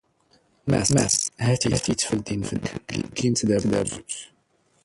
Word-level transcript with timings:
ⵎⴰⵙⵙ, 0.71 1.13
ⵀⴰⵜ 1.45 1.61
ⵉ 1.65 1.69
ⵜⴼⵍⴷ 1.83 1.87
ⵉⵏⴼⴷ 2.11 2.27
ⵏⵏⴽ 2.53 2.65
ⴳ 2.71 2.75
ⵢⵉⴳⴳⵉ 2.95 3.27
ⵏ 3.29 3.33
ⵜⴷⴰⴱⵓⵜ. 3.37 3.91